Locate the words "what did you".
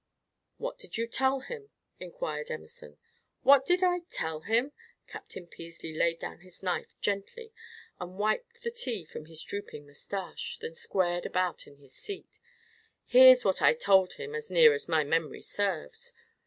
0.57-1.05